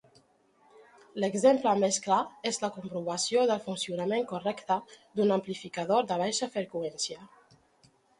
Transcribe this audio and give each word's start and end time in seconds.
L'exemple 1.23 1.73
més 1.81 1.99
clar 2.05 2.15
és 2.51 2.57
la 2.63 2.69
comprovació 2.77 3.43
del 3.51 3.61
funcionament 3.65 4.25
correcte 4.31 4.79
d'un 5.19 5.35
amplificador 5.37 6.09
de 6.13 6.19
baixa 6.23 6.49
freqüència. 6.57 7.21